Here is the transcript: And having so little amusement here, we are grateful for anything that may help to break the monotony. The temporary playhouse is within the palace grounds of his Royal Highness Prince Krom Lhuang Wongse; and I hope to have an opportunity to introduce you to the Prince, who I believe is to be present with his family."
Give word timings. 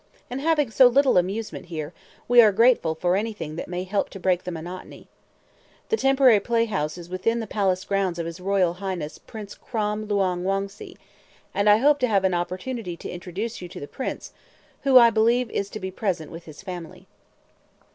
And 0.31 0.41
having 0.41 0.71
so 0.71 0.87
little 0.87 1.15
amusement 1.15 1.67
here, 1.67 1.93
we 2.27 2.41
are 2.41 2.51
grateful 2.51 2.95
for 2.95 3.15
anything 3.15 3.55
that 3.55 3.67
may 3.67 3.83
help 3.83 4.09
to 4.09 4.19
break 4.19 4.45
the 4.45 4.51
monotony. 4.51 5.07
The 5.89 5.95
temporary 5.95 6.39
playhouse 6.39 6.97
is 6.97 7.07
within 7.07 7.39
the 7.39 7.45
palace 7.45 7.83
grounds 7.83 8.17
of 8.17 8.25
his 8.25 8.39
Royal 8.39 8.73
Highness 8.73 9.19
Prince 9.19 9.53
Krom 9.53 10.07
Lhuang 10.07 10.41
Wongse; 10.41 10.97
and 11.53 11.69
I 11.69 11.77
hope 11.77 11.99
to 11.99 12.07
have 12.07 12.23
an 12.23 12.33
opportunity 12.33 12.97
to 12.97 13.11
introduce 13.11 13.61
you 13.61 13.67
to 13.69 13.79
the 13.79 13.87
Prince, 13.87 14.33
who 14.81 14.97
I 14.97 15.11
believe 15.11 15.51
is 15.51 15.69
to 15.69 15.79
be 15.79 15.91
present 15.91 16.31
with 16.31 16.45
his 16.45 16.63
family." 16.63 17.05